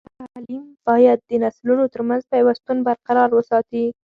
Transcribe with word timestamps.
تعلیم 0.19 0.63
باید 0.87 1.19
د 1.29 1.31
نسلونو 1.43 1.83
ترمنځ 1.93 2.21
پیوستون 2.33 2.77
برقرار 2.87 3.29
وساتي. 3.33 3.85